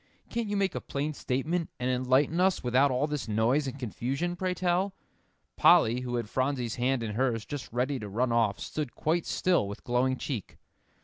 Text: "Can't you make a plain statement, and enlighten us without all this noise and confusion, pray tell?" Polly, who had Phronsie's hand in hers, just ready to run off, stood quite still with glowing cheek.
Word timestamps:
"Can't 0.31 0.47
you 0.47 0.57
make 0.57 0.73
a 0.73 0.81
plain 0.81 1.13
statement, 1.13 1.69
and 1.79 1.91
enlighten 1.91 2.39
us 2.39 2.63
without 2.63 2.89
all 2.89 3.05
this 3.05 3.27
noise 3.27 3.67
and 3.67 3.77
confusion, 3.77 4.35
pray 4.35 4.55
tell?" 4.55 4.95
Polly, 5.57 5.99
who 6.01 6.15
had 6.15 6.27
Phronsie's 6.27 6.77
hand 6.77 7.03
in 7.03 7.13
hers, 7.13 7.45
just 7.45 7.71
ready 7.71 7.99
to 7.99 8.09
run 8.09 8.31
off, 8.31 8.59
stood 8.59 8.95
quite 8.95 9.27
still 9.27 9.67
with 9.67 9.83
glowing 9.83 10.17
cheek. 10.17 10.57